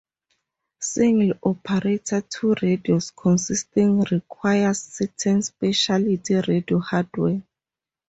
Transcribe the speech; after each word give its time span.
Single 0.79 1.37
operator 1.43 2.21
two 2.21 2.55
radios 2.59 3.11
contesting 3.11 3.99
requires 3.99 4.81
certain 4.81 5.43
specialty 5.43 6.33
radio 6.47 6.79
hardware. 6.79 7.43